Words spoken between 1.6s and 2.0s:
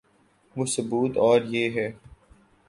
ہے۔